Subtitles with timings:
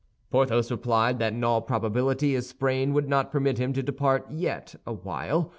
[0.31, 4.73] Porthos replied that in all probability his sprain would not permit him to depart yet
[4.87, 5.49] awhile.